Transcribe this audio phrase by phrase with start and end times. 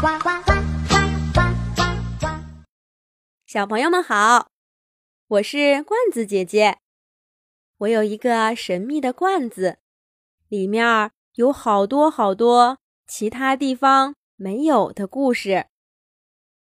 [0.00, 0.52] 呱呱呱
[0.88, 0.96] 呱
[1.34, 1.40] 呱
[1.76, 1.82] 呱
[2.20, 2.26] 呱！
[3.44, 4.48] 小朋友们好，
[5.28, 6.78] 我是罐子姐姐。
[7.76, 9.76] 我有一个神秘的罐子，
[10.48, 15.66] 里面有好多好多其他地方没有的故事。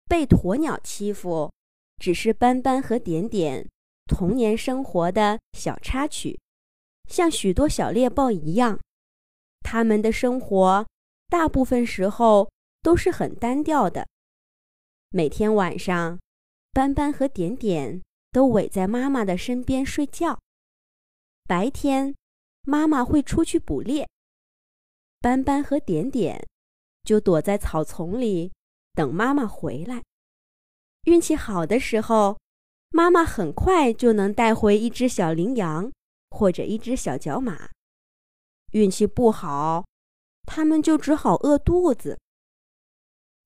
[0.08, 1.52] 被鸵鸟欺负，
[1.98, 3.68] 只是斑斑和点点
[4.06, 6.40] 童年生活的小插曲，
[7.06, 8.80] 像许多小猎豹一样，
[9.60, 10.86] 他们的生活
[11.28, 12.48] 大部分时候。
[12.82, 14.06] 都是很单调的。
[15.10, 16.18] 每天晚上，
[16.72, 20.38] 斑斑和点点都围在妈妈的身边睡觉。
[21.44, 22.14] 白天，
[22.62, 24.06] 妈妈会出去捕猎，
[25.20, 26.46] 斑斑和点点
[27.04, 28.52] 就躲在草丛里
[28.92, 30.02] 等妈妈回来。
[31.04, 32.38] 运气好的时候，
[32.90, 35.90] 妈妈很快就能带回一只小羚羊
[36.30, 37.70] 或者一只小角马；
[38.72, 39.86] 运气不好，
[40.44, 42.18] 他们就只好饿肚子。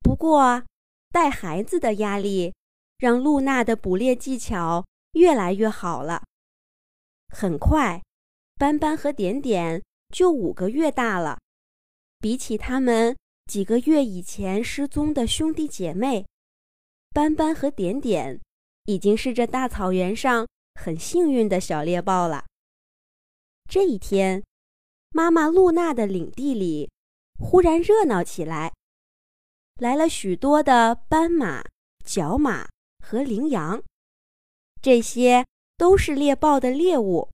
[0.02, 0.64] 不过，
[1.10, 2.52] 带孩子的压力
[2.98, 6.24] 让露娜的捕猎技巧越来越好了。
[7.28, 8.02] 很快，
[8.56, 11.38] 斑斑和点点就五个月大了。
[12.18, 16.26] 比起他们几个月以前失踪的兄弟姐妹，
[17.10, 18.40] 斑斑和点点
[18.84, 22.44] 已经是这大草原上很幸运的小猎豹了。
[23.70, 24.42] 这一天，
[25.10, 26.90] 妈妈露娜的领地里
[27.38, 28.72] 忽然热闹起来。
[29.76, 31.64] 来了许多的斑马、
[32.04, 32.68] 角马
[33.00, 33.82] 和羚羊，
[34.80, 35.44] 这些
[35.76, 37.28] 都是猎豹的猎物。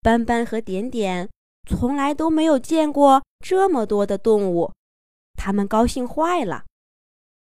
[0.00, 1.28] 斑斑和点点
[1.68, 4.72] 从来都没有见过这么多的动物，
[5.34, 6.64] 他们高兴坏了，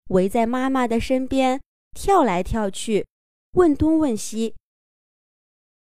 [0.10, 3.06] 围在妈妈的身边跳来跳去，
[3.52, 4.54] 问东问西。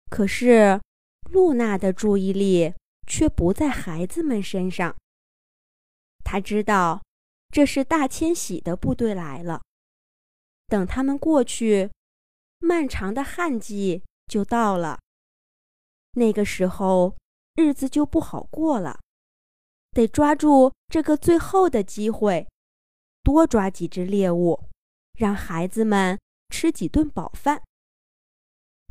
[0.10, 0.80] 可是，
[1.30, 2.74] 露娜的注意力
[3.08, 4.96] 却不在孩子们身上，
[6.24, 7.02] 她知道。
[7.52, 9.62] 这是大迁徙的部队来了。
[10.68, 11.92] 等他们过去，
[12.60, 15.00] 漫长的旱季就到了。
[16.14, 17.18] 那个时候，
[17.56, 19.00] 日子就不好过了。
[19.92, 22.48] 得抓住这个最后的机会，
[23.22, 24.70] 多抓几只猎物，
[25.20, 26.18] 让孩子们
[26.50, 27.62] 吃几顿饱饭。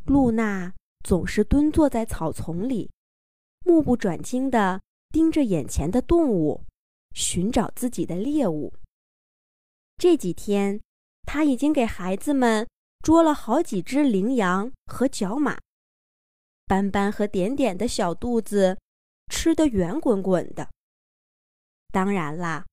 [0.05, 2.91] 露娜总是蹲坐在草丛里，
[3.65, 6.65] 目不转睛地盯着眼前的动物。
[7.15, 8.73] 寻找自己的猎物。
[9.97, 10.81] 这几天，
[11.25, 12.67] 他已经给孩子们
[13.01, 15.59] 捉了好几只羚羊和角马。
[16.67, 18.79] 斑斑和点点的小肚子
[19.29, 20.71] 吃得圆滚滚的。
[21.93, 22.65] 当然啦，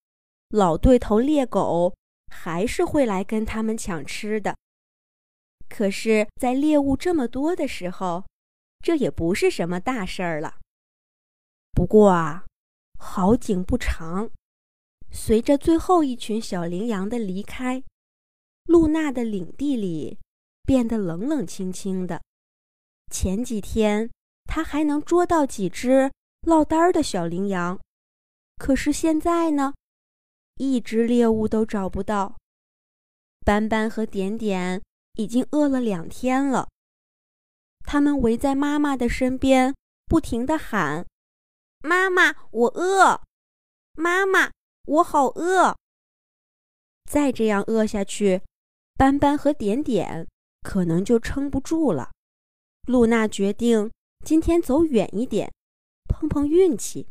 [0.49, 1.93] 老对头猎狗
[2.27, 4.55] 还是会来跟他们抢吃的。
[5.67, 8.25] 可是，在猎物这么多的时候，
[8.79, 10.59] 这也不是什么大事儿了。
[11.73, 12.45] 不过啊。
[12.97, 14.29] 好景不长，
[15.11, 17.83] 随着最后一群小羚羊的离开，
[18.65, 20.17] 露娜的领地里
[20.63, 22.21] 变得冷冷清清的。
[23.11, 24.09] 前几天，
[24.45, 27.79] 她还能捉到几只落单儿的小羚羊，
[28.57, 29.73] 可是现在呢，
[30.55, 32.35] 一只猎物都找不到。
[33.45, 34.81] 斑斑和点点
[35.13, 36.67] 已经饿了两天了，
[37.85, 39.73] 他们围在妈妈的身边，
[40.05, 41.05] 不停地喊。
[41.79, 43.21] 妈妈，我饿。
[43.93, 44.51] 妈妈，
[44.85, 45.75] 我好饿。
[47.05, 48.41] 再这样饿下去，
[48.95, 50.27] 斑斑和点点
[50.61, 52.11] 可能就撑不住了。
[52.87, 53.91] 露娜决定
[54.25, 55.51] 今天走远一点，
[56.07, 57.07] 碰碰运气。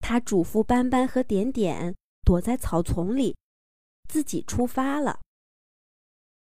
[0.00, 1.94] 她嘱咐斑斑和点点
[2.24, 3.36] 躲在草丛里，
[4.08, 5.20] 自己出发了。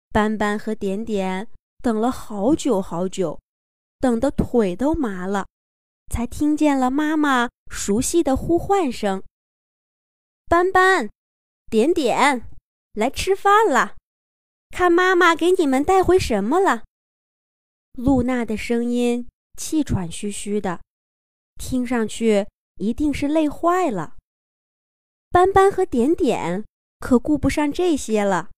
[0.09, 1.47] 斑斑和点点
[1.81, 3.39] 等了好久好久，
[3.99, 5.45] 等得腿都麻了。
[6.11, 9.23] 才听见了妈妈熟悉的呼唤声
[10.45, 11.09] ：“斑斑，
[11.69, 12.49] 点点，
[12.93, 13.95] 来吃饭了，
[14.69, 16.83] 看妈妈给你们带回什么了。”
[17.95, 19.27] 露娜的声音
[19.57, 20.81] 气喘吁吁的，
[21.55, 22.45] 听上去
[22.75, 24.17] 一定是累坏了。
[25.29, 26.65] 斑斑和点点
[26.99, 28.49] 可顾不上这些了，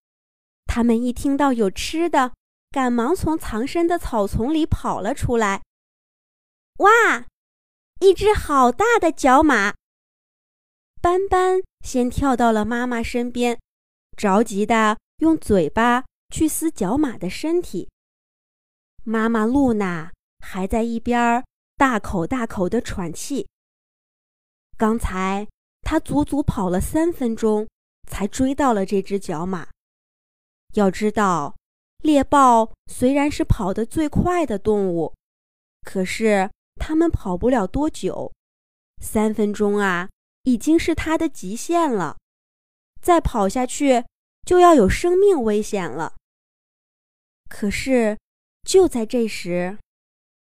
[0.66, 2.34] 他们一听到有吃的，
[2.72, 5.62] 赶忙从藏身的草丛里跑了出来。
[6.78, 7.28] 哇！
[8.04, 9.76] 一只好大的角马。
[11.02, 13.58] 斑斑先跳到了妈妈身边，
[14.18, 17.90] 着急的用嘴巴去撕角马的身体。
[19.06, 21.46] 妈妈露娜还在一边
[21.78, 23.48] 大口大口的喘气。
[24.78, 25.48] 刚才
[25.82, 27.66] 她足足跑了三分钟，
[28.10, 29.70] 才追到了这只角马。
[30.74, 31.56] 要知道，
[32.00, 35.14] 猎豹虽然是跑得最快的动物，
[35.84, 36.52] 可是。
[36.76, 38.34] 他们跑不了多久，
[39.02, 40.10] 三分钟啊，
[40.44, 42.18] 已经是他的极限了。
[43.02, 44.06] 再跑下去
[44.46, 46.16] 就要有生命危险了。
[47.50, 48.18] 可是，
[48.64, 49.78] 就在这时，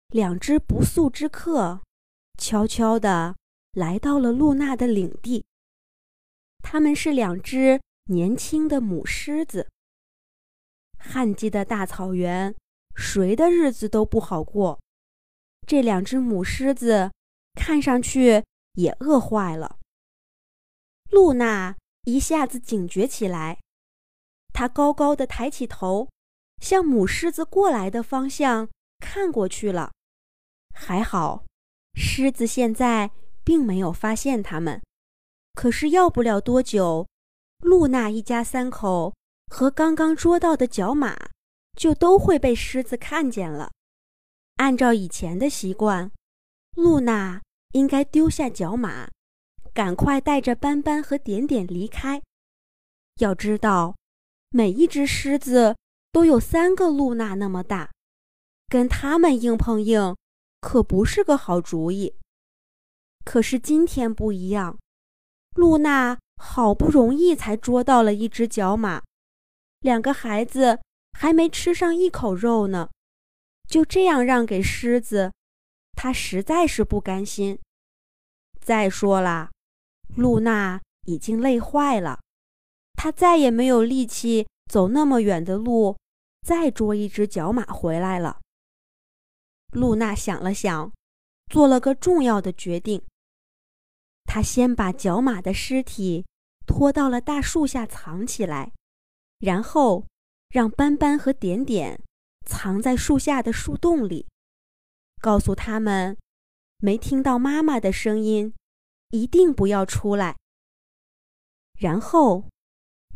[0.09, 1.81] 两只不速之客
[2.37, 3.35] 悄悄地
[3.73, 5.45] 来到了露娜的领地。
[6.63, 9.69] 他们是两只年轻的母狮子。
[10.97, 12.53] 旱季的大草原，
[12.95, 14.79] 谁的日子都不好过。
[15.67, 17.11] 这两只母狮子
[17.53, 18.43] 看上去
[18.73, 19.77] 也饿坏了。
[21.11, 21.75] 露娜
[22.05, 23.59] 一下子警觉起来，
[24.51, 26.09] 她高高的抬起头。
[26.59, 28.67] 向母狮子过来的方向
[28.99, 29.91] 看过去了，
[30.73, 31.45] 还好，
[31.93, 33.11] 狮子现在
[33.43, 34.81] 并没有发现他们。
[35.53, 37.05] 可是要不了多久，
[37.59, 39.13] 露娜一家三口
[39.51, 41.29] 和刚刚捉到的角马
[41.75, 43.71] 就都会被狮子看见了。
[44.57, 46.11] 按照以前的习惯，
[46.75, 49.09] 露娜应该丢下角马，
[49.73, 52.21] 赶快带着斑斑和点点离开。
[53.19, 53.95] 要知道，
[54.51, 55.75] 每一只狮子。
[56.09, 57.91] 都有三个露娜那么大，
[58.69, 60.15] 跟他们硬碰硬
[60.61, 62.15] 可不是个好主意。
[63.23, 64.79] 可是今天不一样，
[65.53, 69.03] 露娜好不容易才捉到了一只角马，
[69.81, 70.79] 两个孩子
[71.11, 72.89] 还没吃上一口肉呢，
[73.67, 75.31] 就这样让给狮子，
[75.93, 77.59] 她实在是不甘心。
[78.59, 79.51] 再说了，
[80.15, 82.19] 露娜已经累坏了，
[82.93, 85.97] 她再也没有力气走那么远的路。
[86.45, 88.39] 再捉一只角马回来了。
[89.73, 90.93] 露娜想了想，
[91.51, 93.03] 做了个重要的决定。
[94.23, 96.25] 她先把角马的尸体
[96.65, 98.71] 拖到了大树下藏起来，
[99.39, 100.05] 然后
[100.47, 102.01] 让斑斑和点点
[102.47, 104.25] 藏在树下的树洞里，
[105.21, 106.17] 告诉他们，
[106.79, 108.55] 没听到妈妈的声音，
[109.09, 110.35] 一定不要出来。
[111.77, 112.45] 然后，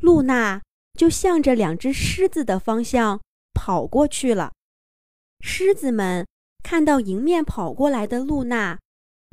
[0.01, 0.61] 露娜。
[0.93, 3.21] 就向着两只狮子的方向
[3.53, 4.51] 跑过去了。
[5.39, 6.27] 狮子们
[6.61, 8.77] 看到迎面跑过来的露娜，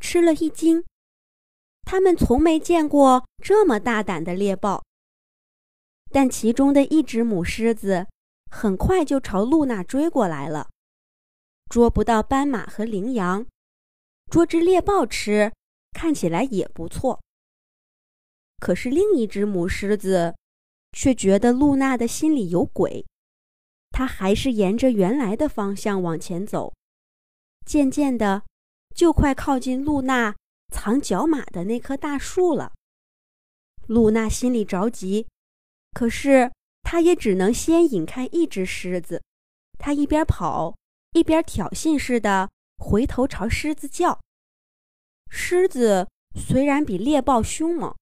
[0.00, 0.84] 吃了一惊。
[1.82, 4.84] 他们从没见过这么大胆的猎豹。
[6.10, 8.06] 但其中的一只母狮子
[8.50, 10.68] 很快就朝露娜追过来了。
[11.68, 13.46] 捉不到斑马和羚羊，
[14.30, 15.52] 捉只猎豹吃，
[15.92, 17.20] 看起来也不错。
[18.58, 20.34] 可是另一只母狮子。
[20.92, 23.04] 却觉得露娜的心里有鬼，
[23.90, 26.72] 它还是沿着原来的方向往前走，
[27.66, 28.44] 渐渐的，
[28.94, 30.34] 就快靠近露娜
[30.72, 32.72] 藏角马的那棵大树了。
[33.86, 35.28] 露娜心里着急，
[35.92, 36.50] 可是
[36.90, 39.22] 他也只能先引开一只狮子。
[39.78, 40.74] 他一边跑，
[41.12, 42.48] 一边挑衅似的
[42.78, 44.18] 回头朝狮子叫。
[45.28, 47.94] 狮子虽然比猎豹凶猛，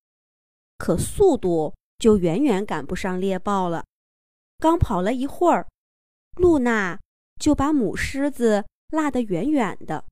[0.79, 1.75] 可速度。
[1.99, 3.87] 就远远赶不上猎豹了。
[4.59, 5.67] 刚跑了一会儿，
[6.37, 7.01] 露娜
[7.41, 10.05] 就把母狮子落得远远的。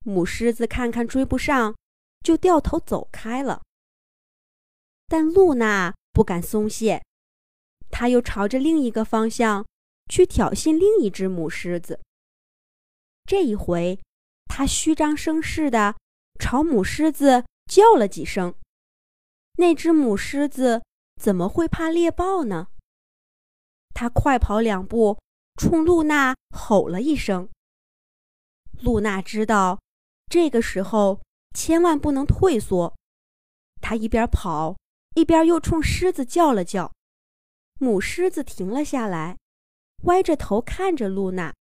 [0.00, 1.76] 母狮子看看追不上，
[2.24, 3.62] 就掉头走开了。
[5.06, 7.04] 但露娜不敢松懈，
[7.98, 9.66] 她又朝着另一个方向
[10.08, 11.98] 去挑衅另一只母狮子。
[13.26, 13.98] 这一回，
[14.44, 15.96] 她虚张声势的
[16.38, 18.54] 朝母狮子叫了几声。
[19.56, 20.80] 那只母狮子
[21.20, 22.68] 怎么会怕猎豹呢？
[23.92, 25.18] 它快跑两步，
[25.56, 27.48] 冲露娜吼了一声。
[28.80, 29.80] 露娜知道，
[30.30, 31.20] 这个时候
[31.52, 32.94] 千万不能退缩。
[33.80, 34.76] 她一边跑，
[35.16, 36.92] 一边又冲狮子叫了叫。
[37.78, 39.38] 母狮子停了下来，
[40.04, 41.54] 歪着头看着露娜。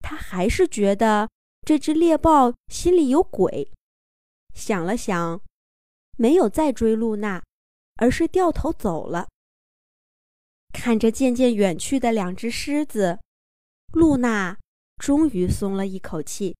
[0.00, 1.28] 他还是觉得
[1.66, 3.70] 这只猎豹心里有鬼。
[4.54, 5.40] 想了想。
[6.16, 7.42] 没有再追露娜，
[7.96, 9.26] 而是掉头走了。
[10.70, 13.18] 看着渐渐远去的两只狮子，
[13.94, 14.58] 露娜
[14.98, 16.54] 终于松了一口气。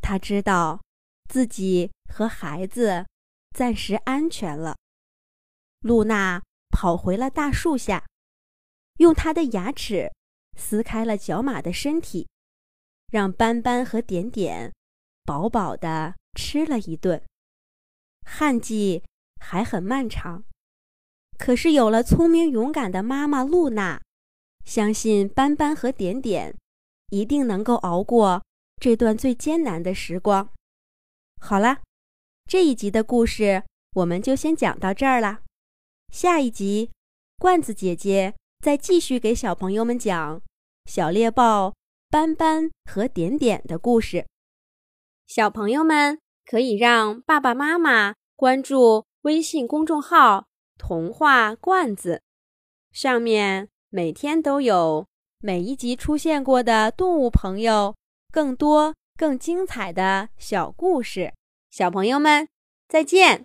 [0.00, 0.80] 她知道
[1.28, 3.04] 自己和孩子
[3.54, 4.74] 暂时安全了。
[5.80, 8.04] 露娜跑回了大树下，
[8.96, 10.10] 用他的牙齿
[10.56, 12.26] 撕开了角马的身体，
[13.08, 14.72] 让斑斑和点点
[15.24, 17.22] 饱饱的吃了一顿。
[18.24, 19.04] 旱季
[19.38, 20.44] 还很漫长，
[21.38, 24.00] 可是有了聪明勇敢的妈妈露娜，
[24.64, 26.56] 相信斑斑和点点
[27.10, 28.42] 一定能够熬过
[28.80, 30.48] 这段最艰难的时光。
[31.40, 31.82] 好了，
[32.46, 33.62] 这一集的故事
[33.92, 35.41] 我们就先讲到这儿了。
[36.12, 36.90] 下一集，
[37.38, 40.42] 罐子姐姐再继续给小朋友们讲
[40.84, 41.74] 小猎豹
[42.10, 44.26] 斑斑和点点的故事。
[45.26, 46.18] 小朋友们。
[46.44, 52.20] 可以让爸爸妈妈关注微信公众号童话罐子，
[52.90, 55.06] 上面每天都有
[55.38, 57.94] 每一集出现过的动物朋友
[58.32, 61.32] 更多、更精彩的小故事。
[61.70, 62.48] 小朋友们，
[62.88, 63.40] 再见。